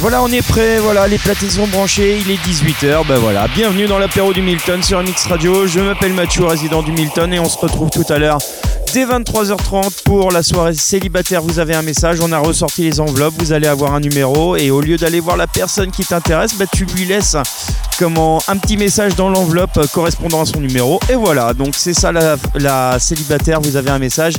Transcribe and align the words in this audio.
Voilà, 0.00 0.22
on 0.22 0.28
est 0.28 0.46
prêt, 0.46 0.78
voilà, 0.78 1.08
les 1.08 1.18
platines 1.18 1.50
sont 1.50 1.66
branchées, 1.66 2.18
il 2.20 2.30
est 2.30 2.36
18h, 2.36 3.06
ben 3.06 3.16
voilà, 3.16 3.48
bienvenue 3.48 3.86
dans 3.86 3.98
l'apéro 3.98 4.32
du 4.32 4.42
Milton 4.42 4.82
sur 4.82 5.02
MX 5.02 5.26
Radio, 5.28 5.66
je 5.66 5.80
m'appelle 5.80 6.12
Mathieu, 6.12 6.44
résident 6.44 6.82
du 6.82 6.92
Milton, 6.92 7.32
et 7.32 7.38
on 7.38 7.48
se 7.48 7.56
retrouve 7.56 7.90
tout 7.90 8.04
à 8.10 8.18
l'heure 8.18 8.38
dès 8.92 9.04
23h30 9.04 10.04
pour 10.04 10.30
la 10.30 10.42
soirée 10.42 10.74
célibataire. 10.74 11.42
Vous 11.42 11.58
avez 11.58 11.74
un 11.74 11.82
message, 11.82 12.20
on 12.20 12.30
a 12.32 12.38
ressorti 12.38 12.82
les 12.82 13.00
enveloppes, 13.00 13.34
vous 13.38 13.52
allez 13.52 13.66
avoir 13.66 13.94
un 13.94 14.00
numéro, 14.00 14.56
et 14.56 14.70
au 14.70 14.80
lieu 14.80 14.96
d'aller 14.96 15.20
voir 15.20 15.36
la 15.36 15.46
personne 15.46 15.90
qui 15.90 16.04
t'intéresse, 16.04 16.54
bah, 16.54 16.66
tu 16.70 16.84
lui 16.84 17.04
laisses 17.04 17.36
comment, 17.98 18.42
un 18.48 18.56
petit 18.58 18.76
message 18.76 19.16
dans 19.16 19.28
l'enveloppe 19.28 19.86
correspondant 19.92 20.42
à 20.42 20.46
son 20.46 20.60
numéro, 20.60 21.00
et 21.10 21.14
voilà, 21.14 21.52
donc 21.52 21.74
c'est 21.76 21.94
ça 21.94 22.12
la, 22.12 22.98
célibataire, 22.98 23.60
vous 23.60 23.76
avez 23.76 23.90
un 23.90 23.98
message. 23.98 24.34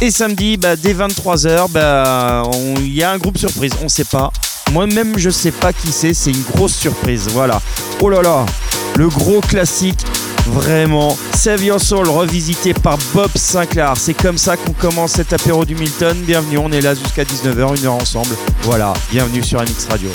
Et 0.00 0.10
samedi, 0.10 0.56
bah, 0.56 0.76
dès 0.76 0.92
23h, 0.92 1.70
bah, 1.70 2.42
il 2.78 2.94
y 2.94 3.02
a 3.02 3.12
un 3.12 3.18
groupe 3.18 3.38
surprise. 3.38 3.72
On 3.82 3.88
sait 3.88 4.04
pas. 4.04 4.32
Moi-même, 4.72 5.18
je 5.18 5.30
sais 5.30 5.52
pas 5.52 5.72
qui 5.72 5.92
c'est. 5.92 6.14
C'est 6.14 6.30
une 6.30 6.42
grosse 6.42 6.74
surprise. 6.74 7.28
Voilà. 7.30 7.60
Oh 8.00 8.08
là 8.08 8.22
là, 8.22 8.44
le 8.96 9.08
gros 9.08 9.40
classique. 9.40 10.04
Vraiment, 10.46 11.16
Save 11.34 11.64
Your 11.64 11.80
Soul 11.80 12.06
revisité 12.06 12.74
par 12.74 12.98
Bob 13.14 13.30
Sinclair. 13.34 13.94
C'est 13.96 14.12
comme 14.12 14.36
ça 14.36 14.58
qu'on 14.58 14.72
commence 14.72 15.12
cet 15.12 15.32
apéro 15.32 15.64
du 15.64 15.74
Milton. 15.74 16.14
Bienvenue, 16.18 16.58
on 16.58 16.70
est 16.70 16.82
là 16.82 16.94
jusqu'à 16.94 17.24
19h, 17.24 17.78
une 17.78 17.86
heure 17.86 17.94
ensemble. 17.94 18.36
Voilà, 18.62 18.92
bienvenue 19.10 19.42
sur 19.42 19.60
MX 19.62 19.86
Radio. 19.88 20.10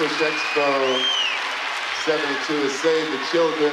Push 0.00 0.22
Expo 0.22 0.64
72 2.06 2.64
is 2.64 2.72
Save 2.80 3.10
the 3.12 3.18
Children. 3.30 3.72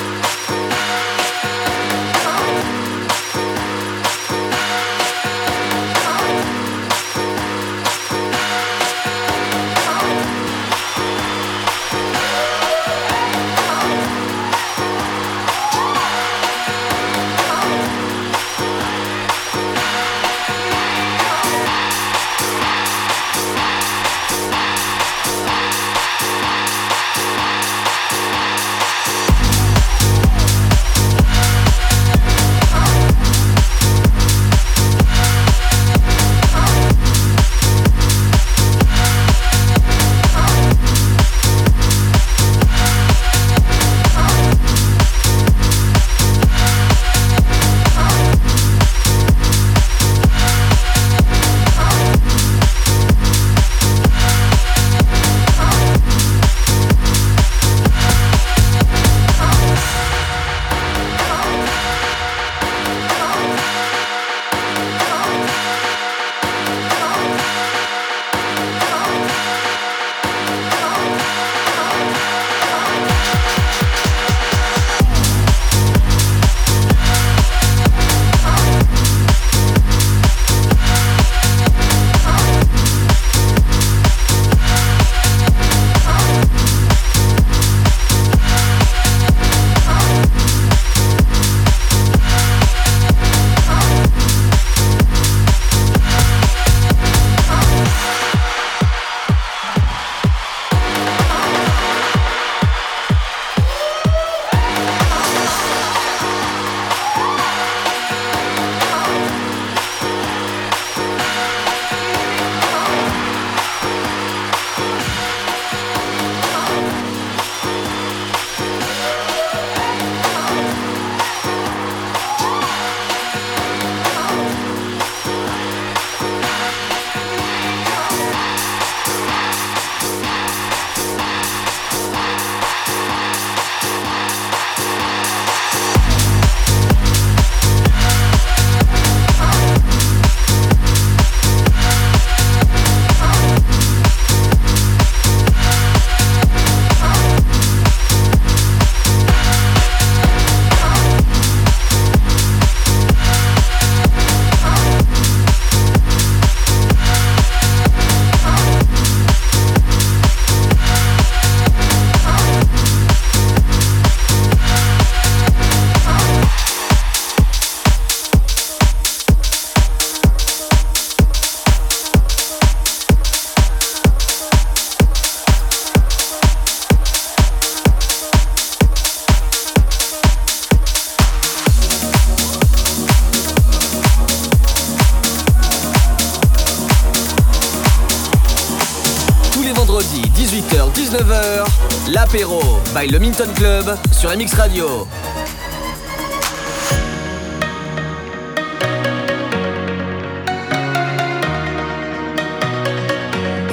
By 193.01 193.07
le 193.07 193.19
Minton 193.19 193.47
Club 193.55 193.97
sur 194.11 194.29
MX 194.29 194.53
Radio. 194.55 195.07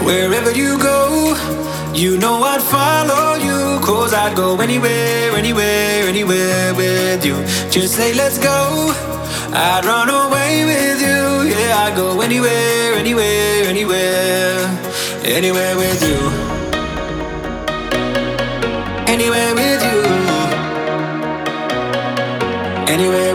Wherever 0.02 0.52
you 0.52 0.78
go, 0.78 1.34
you 1.94 2.16
know 2.18 2.42
I'd 2.42 2.62
follow 2.62 3.36
you. 3.36 3.80
Cause 3.80 4.14
I'd 4.14 4.34
go 4.34 4.58
anywhere, 4.60 5.36
anywhere, 5.36 6.08
anywhere 6.08 6.74
with 6.74 7.24
you. 7.24 7.36
Just 7.70 7.94
say, 7.96 8.14
let's 8.14 8.38
go. 8.38 8.92
I'd 9.52 9.84
run 9.84 10.08
away 10.08 10.64
with 10.64 11.00
you. 11.02 11.50
Yeah, 11.50 11.84
I'd 11.84 11.96
go 11.96 12.20
anywhere, 12.20 12.94
anywhere, 12.94 13.64
anywhere, 13.64 14.68
anywhere 15.24 15.26
with 15.26 15.28
you. 15.28 15.36
Anywhere 15.36 15.76
with 15.76 16.02
you. 16.02 16.47
Anywhere 19.20 19.52
with 19.52 19.82
you. 19.82 20.00
Anywhere 22.86 23.34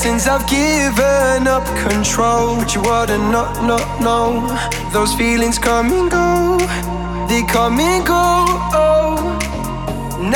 since 0.00 0.26
I've 0.26 0.46
given 0.48 1.46
up 1.46 1.66
control. 1.84 2.56
But 2.56 2.74
you 2.74 2.80
wanna 2.80 3.18
not, 3.18 3.50
not 3.70 3.86
know. 4.00 4.48
Those 4.94 5.12
feelings 5.14 5.58
come 5.58 5.92
and 5.92 6.10
go, 6.10 6.56
they 7.28 7.42
come 7.44 7.78
and 7.78 8.06
go. 8.06 8.24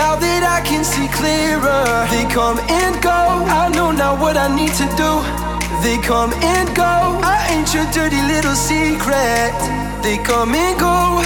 Now 0.00 0.16
that 0.16 0.42
I 0.56 0.60
can 0.68 0.84
see 0.84 1.08
clearer, 1.08 1.84
they 2.12 2.24
come 2.28 2.58
and 2.68 2.94
go. 3.02 3.20
I 3.60 3.70
know 3.76 3.90
now 3.90 4.20
what 4.20 4.36
I 4.36 4.48
need 4.54 4.74
to 4.82 4.86
do. 5.00 5.12
They 5.84 5.96
come 6.02 6.32
and 6.54 6.68
go. 6.76 6.92
I 7.22 7.36
ain't 7.52 7.72
your 7.72 7.86
dirty 7.92 8.20
little 8.32 8.56
secret. 8.56 9.56
They 10.02 10.18
come 10.18 10.54
and 10.54 10.76
go. 10.78 11.22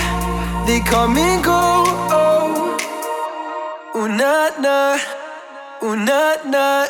They 0.67 0.81
come 0.81 1.17
and 1.17 1.43
go. 1.43 1.63
Oh, 2.11 2.77
ooh, 3.97 4.09
nah, 4.09 4.51
nah. 4.63 4.99
Ooh, 5.83 5.97
nah, 5.97 6.37
nah. 6.45 6.88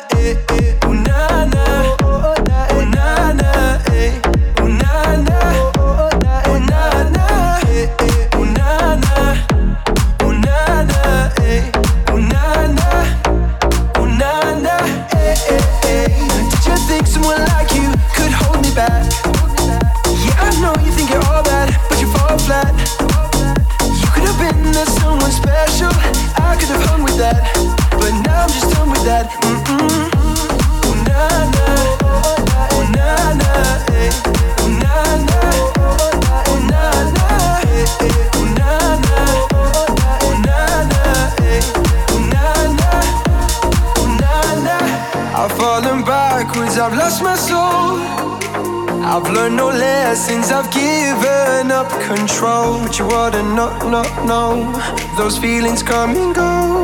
control, 52.09 52.79
but 52.79 52.97
you 52.97 53.05
wouldn't 53.05 53.53
know, 53.53 53.69
no, 53.87 54.01
no. 54.25 54.73
Those 55.15 55.37
feelings 55.37 55.83
come 55.83 56.15
and 56.15 56.33
go, 56.33 56.83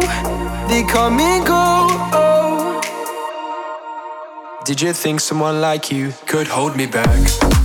they 0.69 0.83
come 0.83 1.19
and 1.19 1.45
go. 1.45 1.87
Oh. 2.13 2.81
Did 4.65 4.81
you 4.81 4.93
think 4.93 5.19
someone 5.19 5.61
like 5.61 5.91
you 5.91 6.13
could 6.27 6.47
hold 6.47 6.75
me 6.75 6.85
back? 6.85 7.64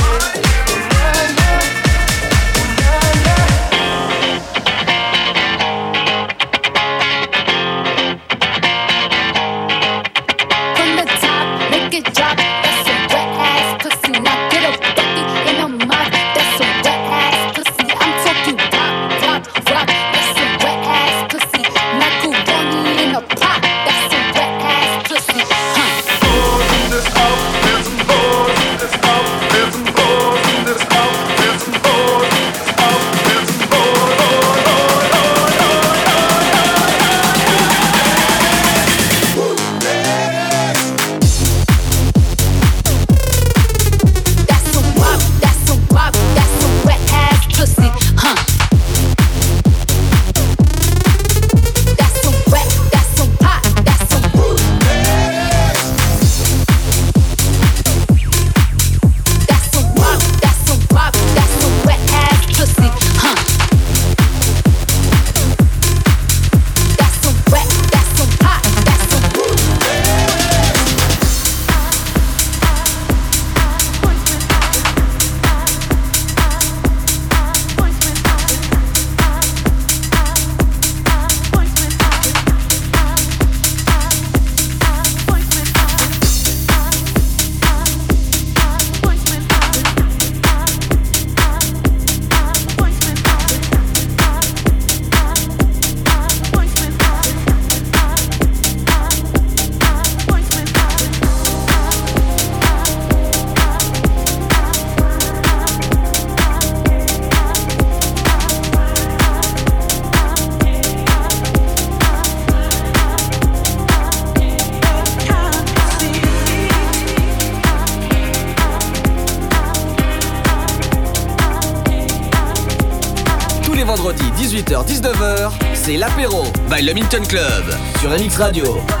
le 126.83 126.93
Milton 126.93 127.25
Club 127.27 127.63
sur 127.99 128.09
MX 128.09 128.37
Radio. 128.37 129.00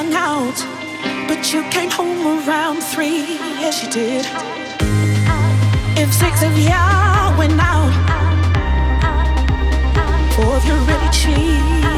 hung 0.00 0.14
out, 0.14 0.54
but 1.26 1.52
you 1.52 1.60
came 1.70 1.90
home 1.90 2.24
around 2.24 2.80
three. 2.80 3.18
Yes, 3.58 3.82
you 3.82 3.90
did. 3.90 4.24
If 5.98 6.12
six 6.14 6.44
of 6.44 6.56
y'all 6.56 7.36
went 7.36 7.58
out, 7.58 7.92
four 10.36 10.54
of 10.54 10.64
you 10.66 10.74
really 10.86 11.10
cheap. 11.10 11.97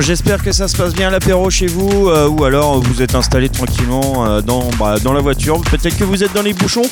J'espère 0.00 0.42
que 0.42 0.52
ça 0.52 0.68
se 0.68 0.76
passe 0.76 0.92
bien 0.92 1.10
l'apéro 1.10 1.48
chez 1.48 1.66
vous, 1.66 2.08
euh, 2.08 2.28
ou 2.28 2.44
alors 2.44 2.80
vous 2.82 3.02
êtes 3.02 3.14
installé 3.14 3.48
tranquillement 3.48 4.26
euh, 4.26 4.40
dans, 4.42 4.68
bah, 4.78 4.96
dans 5.02 5.12
la 5.12 5.20
voiture. 5.20 5.60
Peut-être 5.62 5.96
que 5.96 6.04
vous 6.04 6.22
êtes 6.22 6.34
dans 6.34 6.42
les 6.42 6.52
bouchons. 6.52 6.82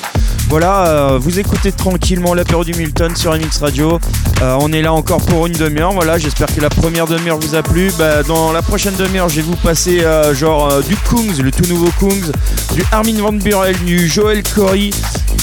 Voilà, 0.48 0.86
euh, 0.86 1.18
vous 1.18 1.38
écoutez 1.38 1.70
tranquillement 1.70 2.34
l'apéro 2.34 2.64
du 2.64 2.72
Milton 2.72 3.14
sur 3.14 3.32
MX 3.34 3.58
Radio. 3.60 3.98
On 4.42 4.72
est 4.72 4.82
là 4.82 4.92
encore 4.92 5.24
pour 5.24 5.46
une 5.46 5.52
demi-heure. 5.52 5.92
Voilà, 5.92 6.18
j'espère 6.18 6.54
que 6.54 6.60
la 6.60 6.70
première 6.70 7.06
demi-heure 7.06 7.38
vous 7.38 7.54
a 7.54 7.62
plu. 7.62 7.90
Bah, 7.98 8.22
dans 8.22 8.52
la 8.52 8.62
prochaine 8.62 8.94
demi-heure, 8.96 9.28
je 9.28 9.36
vais 9.36 9.42
vous 9.42 9.56
passer 9.56 10.02
genre 10.32 10.82
du 10.82 10.96
Kungs, 10.96 11.42
le 11.42 11.50
tout 11.50 11.68
nouveau 11.68 11.90
Kungs, 12.00 12.32
du 12.74 12.84
Armin 12.90 13.20
Van 13.20 13.32
Buren, 13.32 13.76
du 13.84 14.08
Joel 14.08 14.42
Corey, 14.42 14.90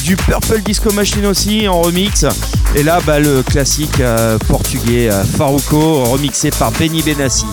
du 0.04 0.15
Purple 0.15 0.62
Disco 0.62 0.91
Machine 0.91 1.26
aussi 1.26 1.67
en 1.67 1.82
remix. 1.82 2.26
Et 2.73 2.84
là, 2.84 2.99
bah, 3.05 3.19
le 3.19 3.43
classique 3.43 3.99
euh, 3.99 4.38
portugais 4.47 5.12
euh, 5.12 5.23
Faruco, 5.25 6.05
remixé 6.05 6.51
par 6.51 6.71
Benny 6.71 7.01
Benassi. 7.03 7.45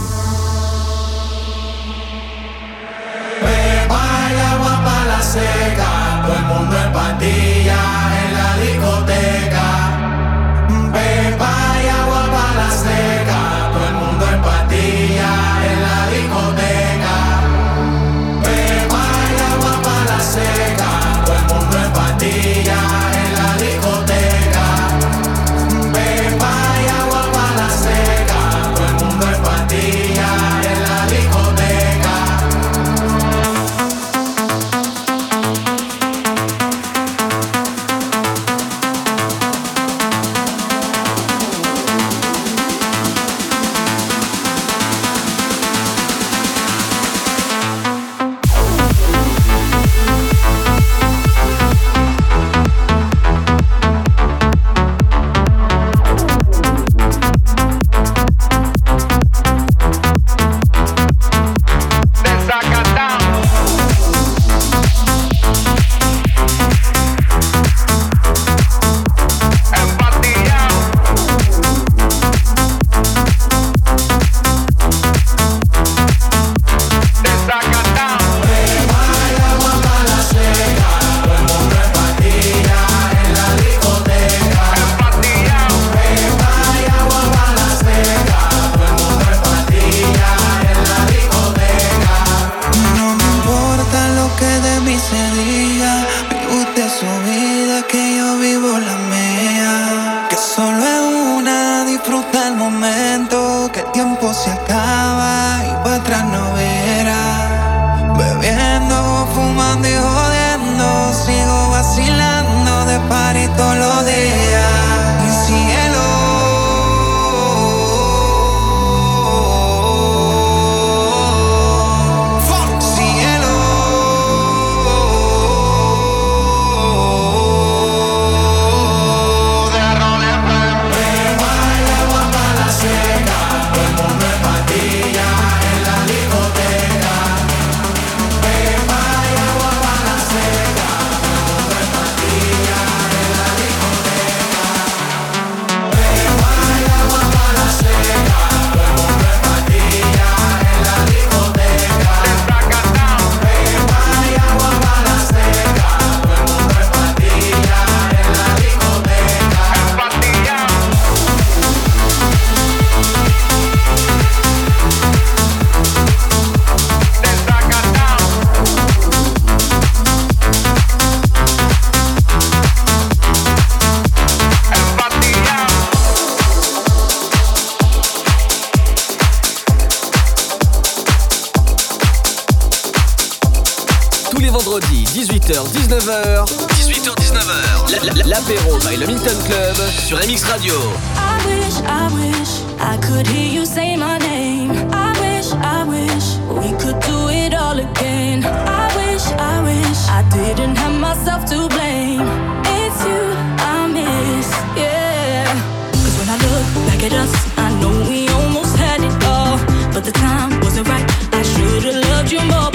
18h-19h. 185.48 186.44
18h-19h. 186.76 188.28
L'apéro 188.28 188.76
by 188.80 188.96
le 188.98 189.06
Milton 189.06 189.38
Club 189.46 189.76
sur 190.06 190.18
MX 190.18 190.44
Radio. 190.44 190.74
I 191.16 191.40
wish, 191.46 191.80
I 191.88 192.12
wish 192.12 192.60
I 192.78 192.98
could 192.98 193.26
hear 193.26 193.50
you 193.50 193.64
say 193.64 193.96
my 193.96 194.18
name. 194.18 194.72
I 194.92 195.12
wish, 195.22 195.54
I 195.54 195.84
wish 195.88 196.36
we 196.50 196.76
could 196.76 197.00
do 197.00 197.30
it 197.30 197.54
all 197.54 197.78
again. 197.78 198.44
I 198.44 198.92
wish, 198.98 199.24
I 199.38 199.62
wish 199.62 200.08
I 200.10 200.22
didn't 200.28 200.76
have 200.76 200.92
myself 200.92 201.46
to 201.46 201.66
blame. 201.66 202.28
It's 202.66 203.00
you 203.06 203.32
I 203.56 203.86
miss, 203.88 204.52
yeah. 204.76 205.48
Cause 205.92 206.18
when 206.18 206.28
I 206.28 206.36
look 206.44 206.86
back 206.88 207.02
at 207.04 207.14
us, 207.14 207.32
I 207.56 207.72
know 207.80 208.04
we 208.06 208.28
almost 208.28 208.76
had 208.76 209.00
it 209.00 209.24
all. 209.24 209.56
But 209.94 210.04
the 210.04 210.12
time 210.12 210.60
wasn't 210.60 210.88
right. 210.88 211.08
I 211.32 211.40
should've 211.42 212.04
loved 212.10 212.30
you 212.32 212.42
more, 212.42 212.70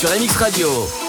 sur 0.00 0.08
MX 0.08 0.36
Radio. 0.38 0.99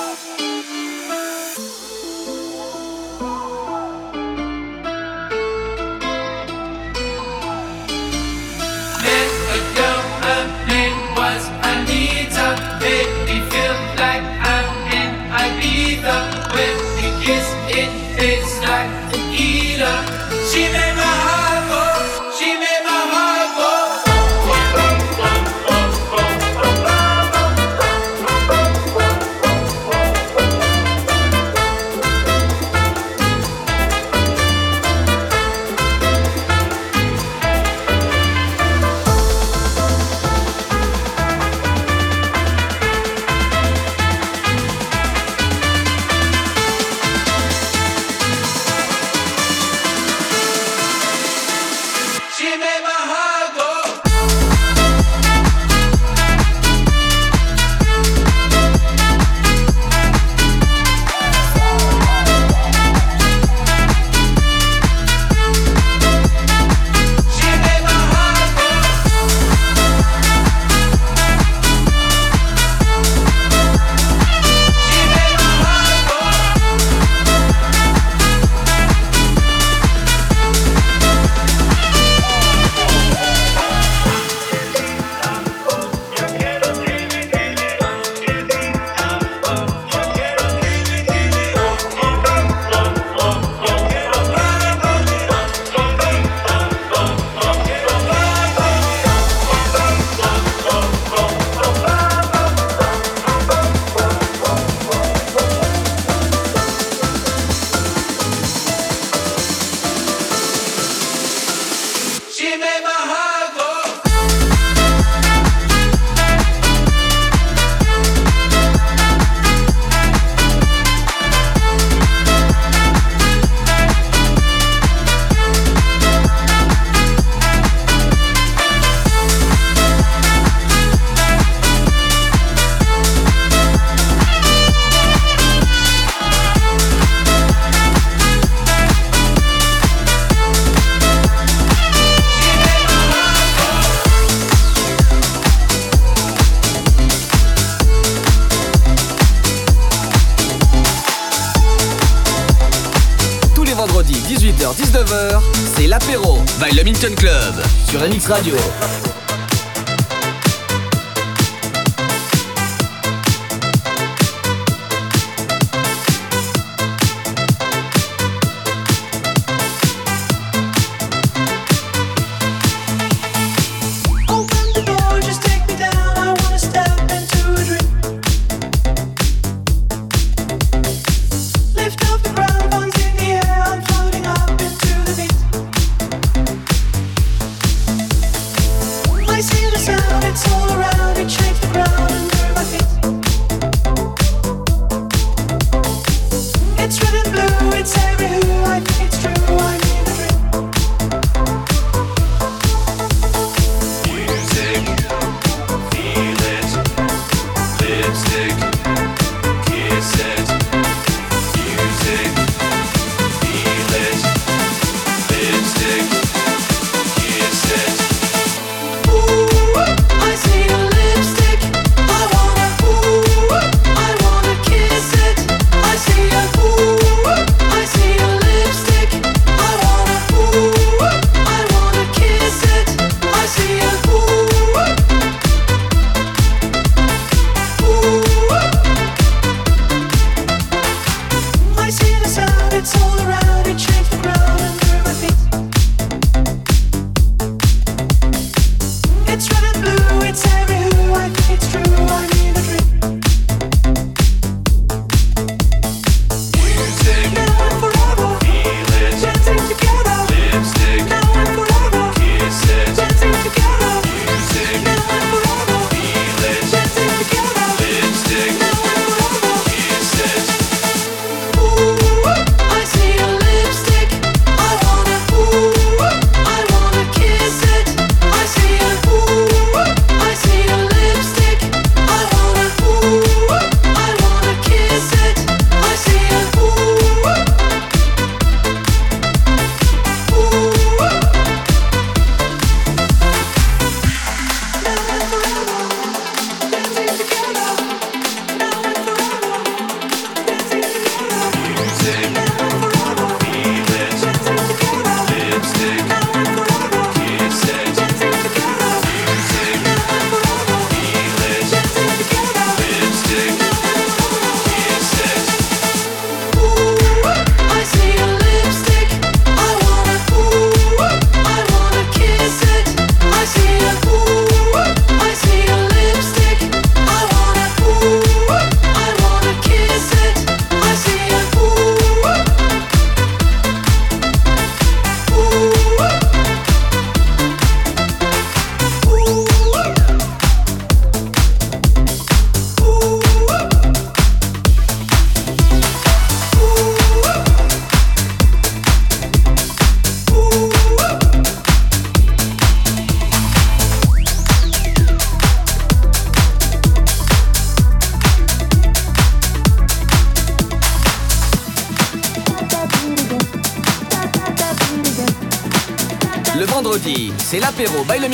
Radio. 158.31 158.70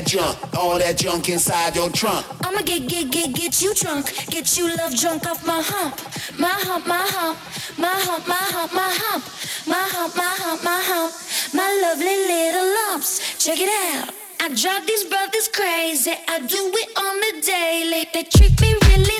that 0.00 0.08
junk, 0.08 0.56
all 0.56 0.78
that 0.78 0.96
junk 0.96 1.28
inside 1.28 1.76
your 1.76 1.90
trunk. 1.90 2.24
I'ma 2.46 2.62
get, 2.62 2.88
get, 2.88 3.10
get, 3.10 3.34
get 3.34 3.60
you 3.60 3.74
drunk, 3.74 4.06
get 4.28 4.56
you 4.56 4.74
love 4.76 4.96
drunk 4.96 5.26
off 5.26 5.46
my 5.46 5.60
hump, 5.62 5.94
my 6.38 6.48
hump, 6.48 6.86
my 6.86 6.96
hump, 6.96 7.38
my 7.78 7.88
hump, 7.88 8.26
my 8.26 8.34
hump, 8.34 8.72
my 8.72 8.88
hump, 8.88 9.24
my 9.66 9.88
hump, 9.92 10.16
my 10.16 10.34
hump, 10.40 10.64
my 10.64 10.82
hump, 10.88 11.12
my 11.54 11.68
lovely 11.82 12.16
little 12.32 12.68
lumps. 12.88 13.44
Check 13.44 13.58
it 13.60 13.68
out. 13.68 14.14
I 14.40 14.48
drive 14.48 14.86
these 14.86 15.04
brothers 15.04 15.48
crazy. 15.48 16.14
I 16.28 16.40
do 16.40 16.72
it 16.72 16.88
on 16.96 17.14
the 17.20 17.32
daily. 17.44 18.08
They 18.14 18.24
treat 18.24 18.58
me 18.60 18.72
really 18.88 19.19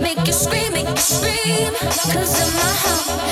make 0.00 0.26
you 0.26 0.32
scream, 0.32 0.72
make 0.72 0.88
you 0.88 0.96
scream. 0.96 1.72
Cause 2.12 2.34
in 2.40 2.54
my 2.54 2.72
house. 2.84 3.31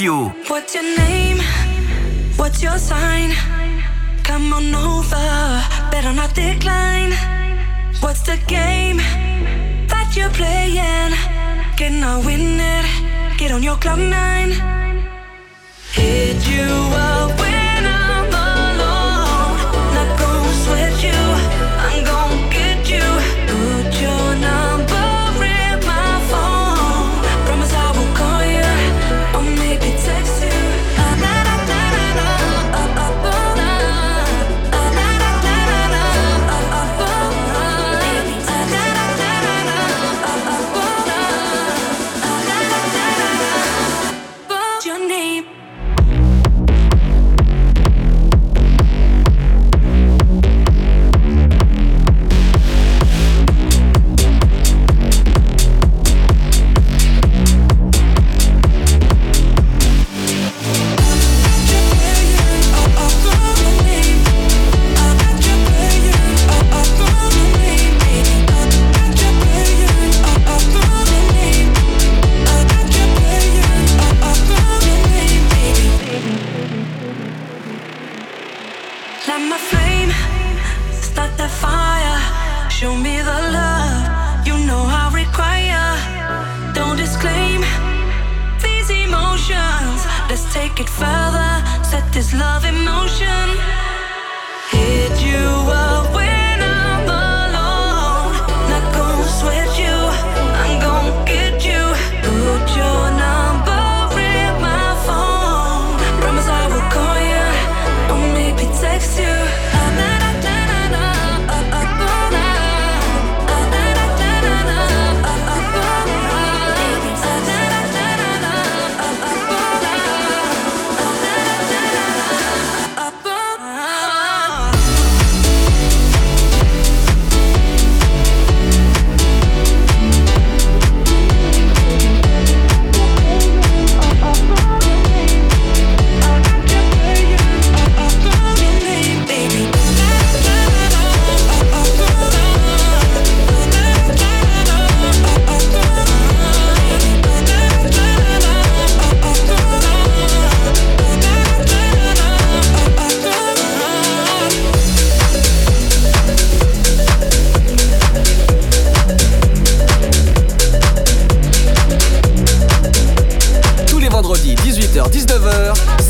you. 0.00 0.45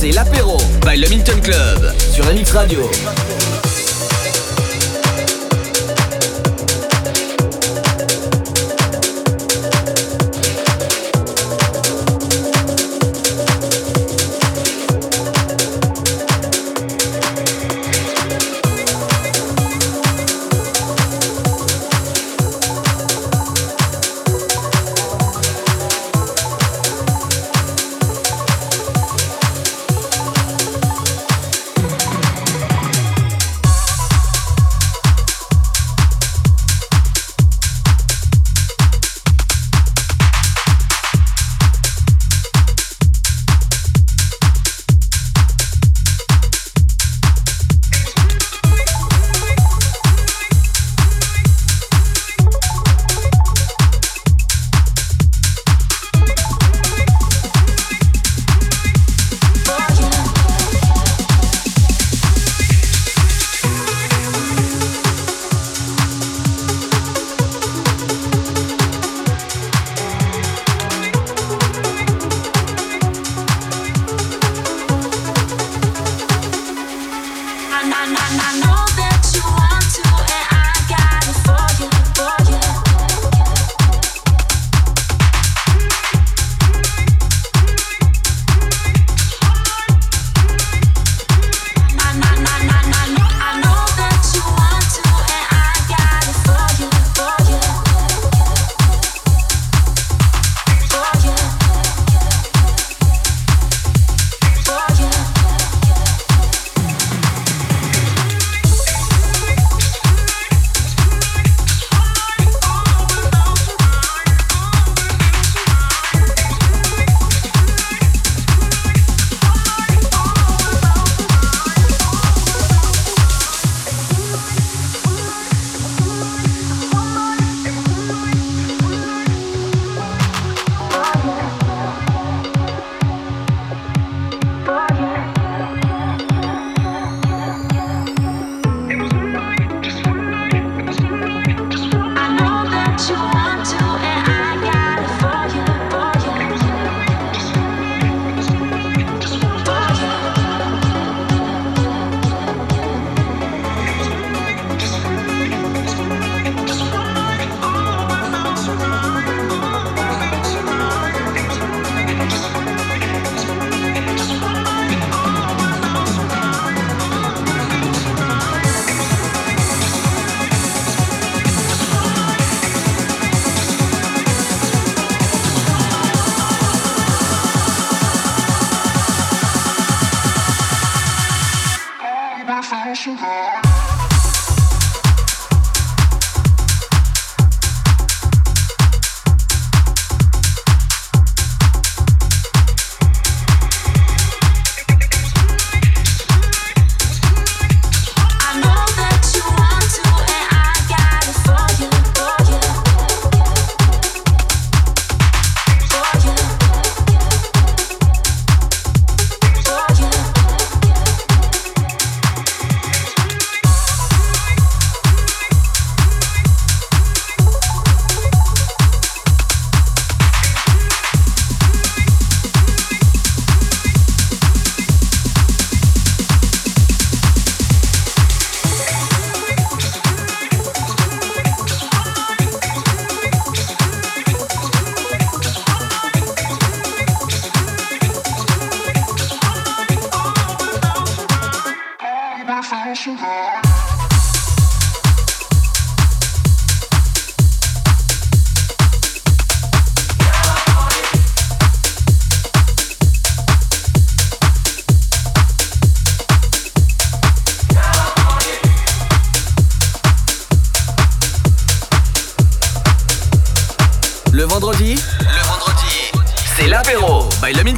passer 0.07 0.13
l'apéro 0.13 0.57
by 0.85 0.99
le 0.99 1.09
Milton 1.09 1.41
Club 1.41 1.93
sur 2.13 2.25
MX 2.27 2.53
Radio. 2.53 2.91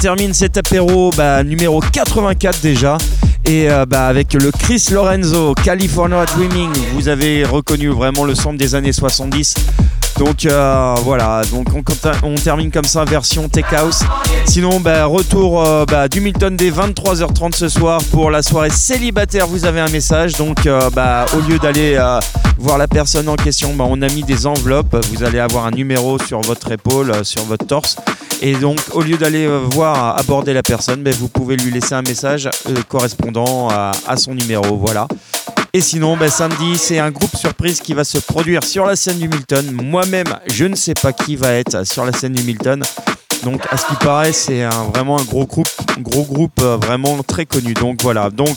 Termine 0.00 0.32
cet 0.32 0.56
apéro 0.56 1.10
bah, 1.14 1.44
numéro 1.44 1.80
84 1.80 2.62
déjà. 2.62 2.96
Et 3.44 3.70
euh, 3.70 3.84
bah, 3.84 4.06
avec 4.06 4.32
le 4.32 4.50
Chris 4.50 4.86
Lorenzo, 4.90 5.54
California 5.62 6.24
Dreaming, 6.24 6.70
vous 6.94 7.08
avez 7.08 7.44
reconnu 7.44 7.88
vraiment 7.88 8.24
le 8.24 8.34
son 8.34 8.54
des 8.54 8.74
années 8.74 8.94
70. 8.94 9.54
Donc 10.18 10.46
euh, 10.46 10.94
voilà, 11.04 11.42
donc 11.52 11.66
on, 12.22 12.34
termine 12.34 12.70
comme 12.70 12.84
ça 12.84 13.04
version 13.04 13.50
Tech 13.50 13.66
House. 13.72 14.00
Sinon, 14.46 14.80
bah, 14.80 15.04
retour 15.04 15.66
euh, 15.66 15.84
bah, 15.84 16.08
du 16.08 16.22
Milton 16.22 16.56
dès 16.56 16.70
23h30 16.70 17.54
ce 17.54 17.68
soir 17.68 18.00
pour 18.10 18.30
la 18.30 18.42
soirée 18.42 18.70
célibataire. 18.70 19.46
Vous 19.46 19.66
avez 19.66 19.80
un 19.80 19.90
message. 19.90 20.38
Donc 20.38 20.66
bah, 20.94 21.26
au 21.34 21.40
lieu 21.46 21.58
d'aller 21.58 22.02
voir 22.58 22.78
la 22.78 22.88
personne 22.88 23.28
en 23.28 23.36
question, 23.36 23.74
bah, 23.74 23.84
on 23.86 24.00
a 24.00 24.08
mis 24.08 24.22
des 24.22 24.46
enveloppes. 24.46 24.96
Vous 25.12 25.24
allez 25.24 25.40
avoir 25.40 25.66
un 25.66 25.72
numéro 25.72 26.18
sur 26.18 26.40
votre 26.40 26.72
épaule, 26.72 27.12
sur 27.22 27.42
votre 27.44 27.66
torse. 27.66 27.96
Et 28.42 28.54
donc, 28.54 28.78
au 28.92 29.02
lieu 29.02 29.16
d'aller 29.18 29.46
euh, 29.46 29.58
voir 29.58 30.18
aborder 30.18 30.54
la 30.54 30.62
personne, 30.62 31.02
bah, 31.02 31.10
vous 31.18 31.28
pouvez 31.28 31.56
lui 31.56 31.70
laisser 31.70 31.94
un 31.94 32.02
message 32.02 32.48
euh, 32.68 32.74
correspondant 32.88 33.68
à, 33.68 34.16
son 34.16 34.34
numéro. 34.34 34.76
Voilà. 34.76 35.06
Et 35.72 35.80
sinon, 35.80 36.16
bah, 36.16 36.30
samedi, 36.30 36.78
c'est 36.78 36.98
un 36.98 37.10
groupe 37.10 37.36
surprise 37.36 37.80
qui 37.80 37.92
va 37.92 38.04
se 38.04 38.18
produire 38.18 38.64
sur 38.64 38.86
la 38.86 38.96
scène 38.96 39.18
du 39.18 39.28
Milton. 39.28 39.70
Moi-même, 39.72 40.34
je 40.46 40.64
ne 40.64 40.74
sais 40.74 40.94
pas 40.94 41.12
qui 41.12 41.36
va 41.36 41.52
être 41.52 41.86
sur 41.86 42.04
la 42.04 42.12
scène 42.12 42.32
du 42.32 42.42
Milton. 42.42 42.82
Donc, 43.44 43.62
à 43.70 43.76
ce 43.76 43.86
qui 43.86 43.94
paraît, 43.94 44.32
c'est 44.32 44.64
vraiment 44.92 45.18
un 45.18 45.24
gros 45.24 45.46
groupe, 45.46 45.68
gros 45.98 46.24
groupe 46.24 46.60
euh, 46.62 46.76
vraiment 46.76 47.22
très 47.22 47.46
connu. 47.46 47.74
Donc 47.74 48.02
voilà. 48.02 48.30
Donc, 48.30 48.56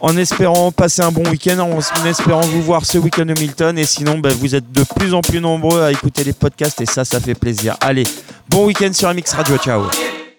en 0.00 0.16
espérant 0.16 0.72
passer 0.72 1.02
un 1.02 1.12
bon 1.12 1.28
week-end, 1.28 1.58
en 1.58 2.04
espérant 2.06 2.40
vous 2.40 2.62
voir 2.62 2.84
ce 2.84 2.98
week-end 2.98 3.28
au 3.28 3.38
Milton. 3.38 3.78
Et 3.78 3.84
sinon, 3.84 4.18
bah, 4.18 4.30
vous 4.38 4.54
êtes 4.54 4.70
de 4.72 4.84
plus 4.96 5.14
en 5.14 5.20
plus 5.20 5.40
nombreux 5.40 5.82
à 5.82 5.92
écouter 5.92 6.24
les 6.24 6.32
podcasts 6.32 6.80
et 6.80 6.86
ça, 6.86 7.04
ça 7.04 7.20
fait 7.20 7.34
plaisir. 7.34 7.76
Allez, 7.80 8.04
bon 8.48 8.66
week-end 8.66 8.92
sur 8.92 9.12
MX 9.12 9.34
Radio. 9.34 9.56
Ciao. 9.58 9.82